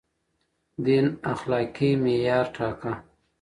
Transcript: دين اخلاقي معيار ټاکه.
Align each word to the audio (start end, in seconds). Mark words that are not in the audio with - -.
دين 0.85 1.05
اخلاقي 1.33 1.89
معيار 2.03 2.45
ټاکه. 2.55 2.91